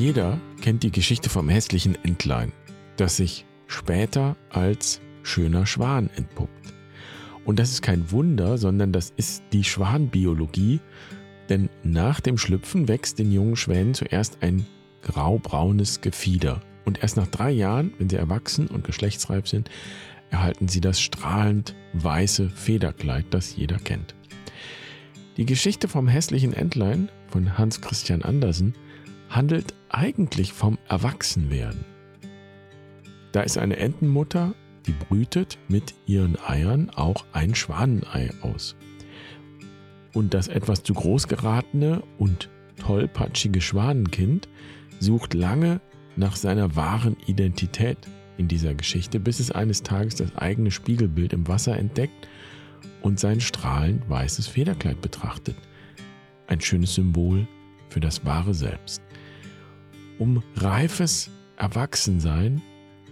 [0.00, 2.54] Jeder kennt die Geschichte vom hässlichen Entlein,
[2.96, 6.72] das sich später als schöner Schwan entpuppt.
[7.44, 10.80] Und das ist kein Wunder, sondern das ist die Schwanbiologie,
[11.50, 14.64] denn nach dem Schlüpfen wächst den jungen Schwänen zuerst ein
[15.02, 16.62] graubraunes Gefieder.
[16.86, 19.68] Und erst nach drei Jahren, wenn sie erwachsen und geschlechtsreif sind,
[20.30, 24.14] erhalten sie das strahlend weiße Federkleid, das jeder kennt.
[25.36, 28.74] Die Geschichte vom hässlichen Entlein von Hans Christian Andersen
[29.28, 31.84] handelt eigentlich vom Erwachsenwerden.
[33.32, 34.54] Da ist eine Entenmutter,
[34.86, 38.76] die brütet mit ihren Eiern auch ein Schwanenei aus.
[40.12, 42.48] Und das etwas zu groß geratene und
[42.78, 44.48] tollpatschige Schwanenkind
[44.98, 45.80] sucht lange
[46.16, 47.98] nach seiner wahren Identität
[48.36, 52.28] in dieser Geschichte, bis es eines Tages das eigene Spiegelbild im Wasser entdeckt
[53.02, 55.56] und sein strahlend weißes Federkleid betrachtet.
[56.46, 57.46] Ein schönes Symbol
[57.88, 59.02] für das wahre Selbst.
[60.20, 62.60] Um reifes Erwachsensein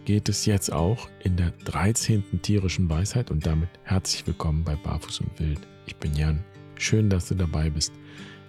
[0.05, 2.43] geht es jetzt auch in der 13.
[2.43, 5.61] tierischen Weisheit und damit herzlich willkommen bei Barfuß und Wild.
[5.87, 6.45] Ich bin Jan.
[6.75, 7.95] Schön, dass du dabei bist.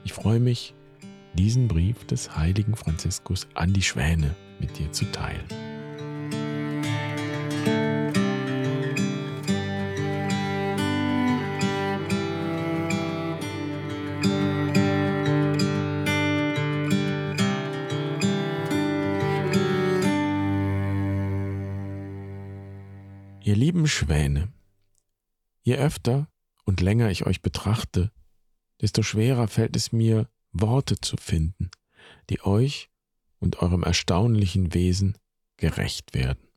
[0.03, 0.73] Ich freue mich,
[1.35, 5.68] diesen Brief des heiligen Franziskus an die Schwäne mit dir zu teilen.
[23.99, 24.47] Schwäne,
[25.61, 26.29] je öfter
[26.63, 28.13] und länger ich euch betrachte,
[28.79, 31.69] desto schwerer fällt es mir, Worte zu finden,
[32.29, 32.89] die euch
[33.39, 35.17] und eurem erstaunlichen Wesen
[35.57, 36.47] gerecht werden.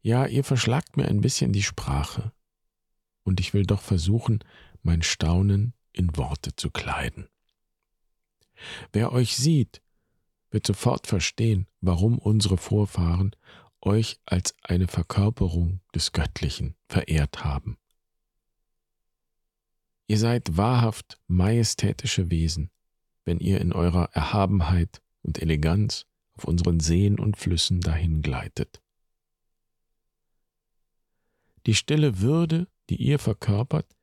[0.00, 2.30] Ja, ihr verschlagt mir ein bisschen die Sprache,
[3.24, 4.44] und ich will doch versuchen,
[4.82, 7.26] mein Staunen in Worte zu kleiden.
[8.92, 9.82] Wer euch sieht,
[10.52, 13.34] wird sofort verstehen, warum unsere Vorfahren
[13.82, 17.78] euch als eine Verkörperung des Göttlichen verehrt haben.
[20.06, 22.70] Ihr seid wahrhaft majestätische Wesen,
[23.24, 28.82] wenn ihr in eurer Erhabenheit und Eleganz auf unseren Seen und Flüssen dahin gleitet.
[31.66, 33.96] Die stille Würde, die ihr verkörpert,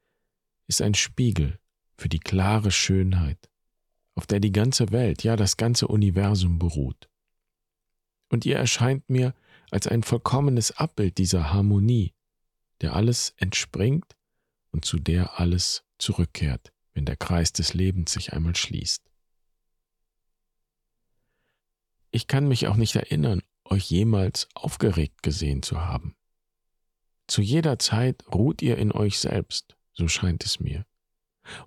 [0.67, 1.59] ist ein Spiegel
[1.97, 3.49] für die klare Schönheit,
[4.15, 7.09] auf der die ganze Welt, ja das ganze Universum beruht.
[8.29, 9.33] Und ihr erscheint mir
[9.71, 12.13] als ein vollkommenes Abbild dieser Harmonie,
[12.81, 14.15] der alles entspringt
[14.71, 19.03] und zu der alles zurückkehrt, wenn der Kreis des Lebens sich einmal schließt.
[22.11, 26.15] Ich kann mich auch nicht erinnern, euch jemals aufgeregt gesehen zu haben.
[27.27, 30.85] Zu jeder Zeit ruht ihr in euch selbst, so scheint es mir.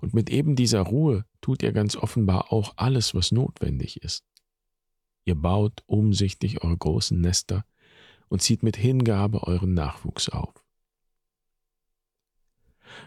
[0.01, 4.25] Und mit eben dieser Ruhe tut ihr ganz offenbar auch alles, was notwendig ist.
[5.25, 7.65] Ihr baut umsichtig eure großen Nester
[8.33, 10.55] und zieht mit Hingabe euren Nachwuchs auf.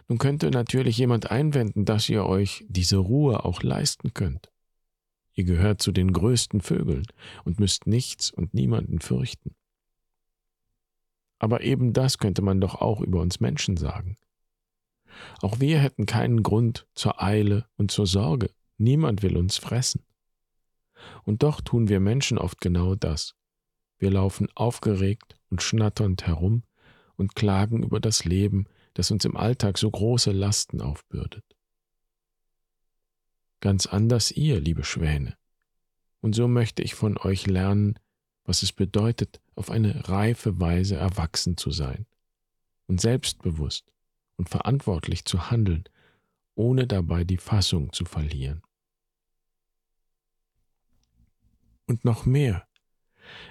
[0.08, 4.52] Nun könnte natürlich jemand einwenden, dass ihr euch diese Ruhe auch leisten könnt.
[5.34, 7.08] Ihr gehört zu den größten Vögeln
[7.44, 9.56] und müsst nichts und niemanden fürchten.
[11.40, 14.18] Aber eben das könnte man doch auch über uns Menschen sagen.
[15.42, 18.52] Auch wir hätten keinen Grund zur Eile und zur Sorge.
[18.78, 20.06] Niemand will uns fressen.
[21.24, 23.34] Und doch tun wir Menschen oft genau das.
[24.06, 26.62] Wir laufen aufgeregt und schnatternd herum
[27.18, 31.44] und klagen über das Leben, das uns im Alltag so große Lasten aufbürdet
[33.66, 35.36] ganz anders ihr, liebe Schwäne.
[36.22, 37.98] Und so möchte ich von euch lernen,
[38.44, 42.06] was es bedeutet, auf eine reife Weise erwachsen zu sein
[42.86, 43.92] und selbstbewusst
[44.38, 45.86] und verantwortlich zu handeln,
[46.54, 48.62] ohne dabei die Fassung zu verlieren.
[51.88, 52.68] Und noch mehr,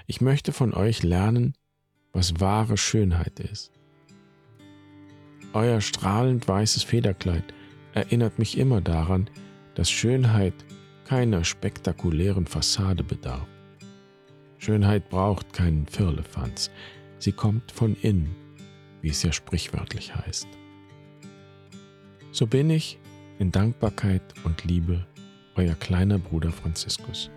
[0.07, 1.55] ich möchte von euch lernen,
[2.13, 3.73] was wahre Schönheit ist.
[5.53, 7.45] Euer strahlend weißes Federkleid
[7.93, 9.31] erinnert mich immer daran,
[9.75, 10.55] dass Schönheit
[11.05, 13.47] keiner spektakulären Fassade bedarf.
[14.59, 16.71] Schönheit braucht keinen Firlefanz,
[17.19, 18.35] sie kommt von innen,
[19.03, 20.49] wie es ja sprichwörtlich heißt.
[22.33, 22.99] So bin ich
[23.39, 25.07] in Dankbarkeit und Liebe
[25.57, 27.31] euer kleiner Bruder Franziskus.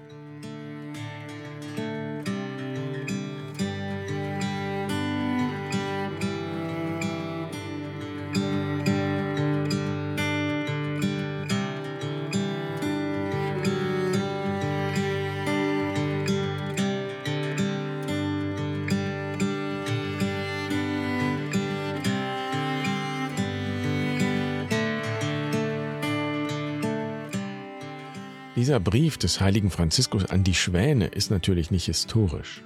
[28.67, 32.65] Dieser Brief des heiligen Franziskus an die Schwäne ist natürlich nicht historisch.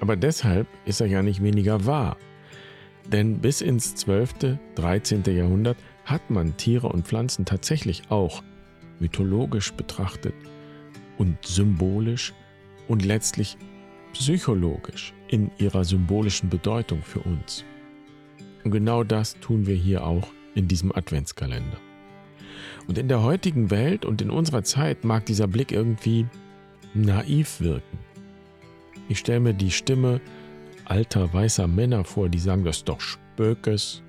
[0.00, 2.16] Aber deshalb ist er ja nicht weniger wahr.
[3.04, 5.22] Denn bis ins 12., 13.
[5.24, 5.76] Jahrhundert
[6.06, 8.42] hat man Tiere und Pflanzen tatsächlich auch
[8.98, 10.32] mythologisch betrachtet
[11.18, 12.32] und symbolisch
[12.88, 13.58] und letztlich
[14.14, 17.66] psychologisch in ihrer symbolischen Bedeutung für uns.
[18.64, 21.76] Und genau das tun wir hier auch in diesem Adventskalender.
[22.90, 26.26] Und in der heutigen Welt und in unserer Zeit mag dieser Blick irgendwie
[26.92, 27.98] naiv wirken.
[29.08, 30.20] Ich stelle mir die Stimme
[30.86, 34.02] alter weißer Männer vor, die sagen, das ist doch Spökes,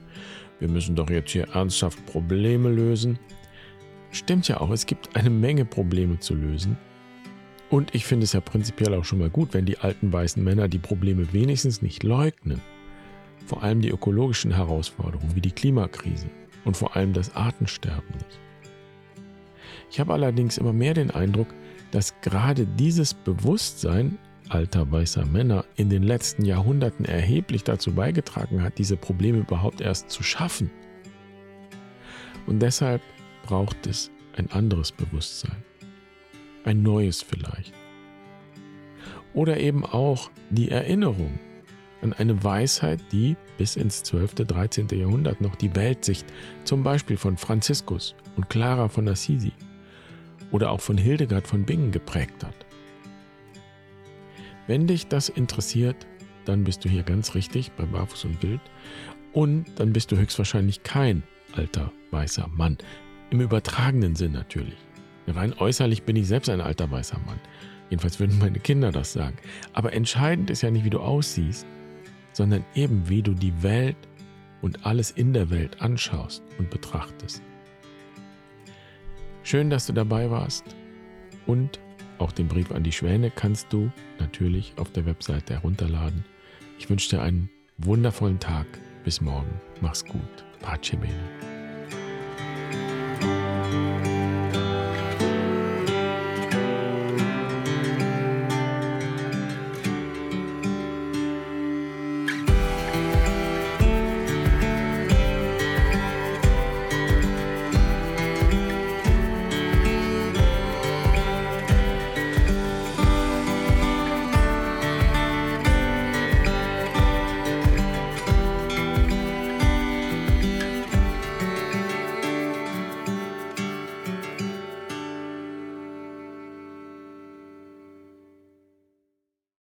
[0.57, 3.19] wir müssen doch jetzt hier ernsthaft Probleme lösen.
[4.09, 6.75] Stimmt ja auch, es gibt eine Menge Probleme zu lösen.
[7.69, 10.67] Und ich finde es ja prinzipiell auch schon mal gut, wenn die alten weißen Männer
[10.67, 12.59] die Probleme wenigstens nicht leugnen.
[13.45, 16.31] Vor allem die ökologischen Herausforderungen wie die Klimakrise
[16.65, 18.39] und vor allem das Artensterben nicht.
[19.91, 21.49] Ich habe allerdings immer mehr den Eindruck,
[21.91, 24.17] dass gerade dieses Bewusstsein
[24.47, 30.09] alter weißer Männer in den letzten Jahrhunderten erheblich dazu beigetragen hat, diese Probleme überhaupt erst
[30.09, 30.71] zu schaffen.
[32.47, 33.01] Und deshalb
[33.43, 35.61] braucht es ein anderes Bewusstsein.
[36.63, 37.73] Ein neues vielleicht.
[39.33, 41.37] Oder eben auch die Erinnerung
[42.01, 44.87] an eine Weisheit, die bis ins 12., 13.
[44.93, 46.25] Jahrhundert noch die Weltsicht
[46.63, 49.51] zum Beispiel von Franziskus und Clara von Assisi
[50.51, 52.55] oder auch von Hildegard von Bingen geprägt hat.
[54.67, 56.07] Wenn dich das interessiert,
[56.45, 58.61] dann bist du hier ganz richtig bei Barfuß und Bild
[59.33, 62.77] und dann bist du höchstwahrscheinlich kein alter weißer Mann.
[63.29, 64.77] Im übertragenen Sinn natürlich.
[65.27, 67.39] Rein äußerlich bin ich selbst ein alter weißer Mann.
[67.89, 69.37] Jedenfalls würden meine Kinder das sagen.
[69.73, 71.65] Aber entscheidend ist ja nicht, wie du aussiehst,
[72.33, 73.97] sondern eben, wie du die Welt
[74.61, 77.41] und alles in der Welt anschaust und betrachtest.
[79.43, 80.63] Schön, dass du dabei warst
[81.47, 81.79] und
[82.19, 86.23] auch den Brief an die Schwäne kannst du natürlich auf der Webseite herunterladen.
[86.77, 87.49] Ich wünsche dir einen
[87.79, 88.67] wundervollen Tag.
[89.03, 89.59] Bis morgen.
[89.81, 90.45] Mach's gut.
[90.61, 91.50] Pace bene.